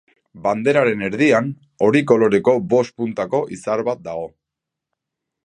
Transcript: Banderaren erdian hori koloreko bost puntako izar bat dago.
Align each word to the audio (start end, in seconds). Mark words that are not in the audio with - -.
Banderaren 0.45 1.03
erdian 1.07 1.51
hori 1.89 2.01
koloreko 2.13 2.57
bost 2.73 2.97
puntako 3.03 3.43
izar 3.59 3.85
bat 3.91 4.03
dago. 4.09 4.27